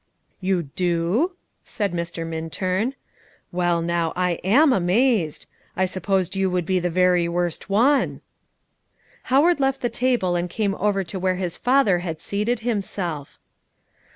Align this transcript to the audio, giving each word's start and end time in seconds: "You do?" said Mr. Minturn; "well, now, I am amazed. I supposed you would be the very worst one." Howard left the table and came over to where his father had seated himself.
"You 0.39 0.63
do?" 0.63 1.33
said 1.63 1.93
Mr. 1.93 2.25
Minturn; 2.25 2.95
"well, 3.51 3.83
now, 3.83 4.13
I 4.15 4.39
am 4.43 4.73
amazed. 4.73 5.45
I 5.75 5.85
supposed 5.85 6.35
you 6.35 6.49
would 6.49 6.65
be 6.65 6.79
the 6.79 6.89
very 6.89 7.29
worst 7.29 7.69
one." 7.69 8.21
Howard 9.29 9.59
left 9.59 9.81
the 9.81 9.89
table 9.89 10.35
and 10.35 10.49
came 10.49 10.73
over 10.79 11.03
to 11.03 11.19
where 11.19 11.35
his 11.35 11.55
father 11.55 11.99
had 11.99 12.19
seated 12.19 12.61
himself. 12.61 13.37